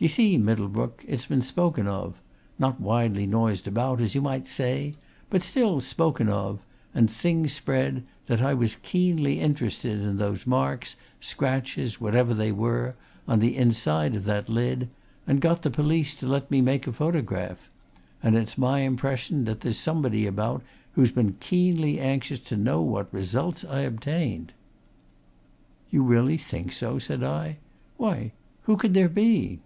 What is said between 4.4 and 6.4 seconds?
say, but still spoken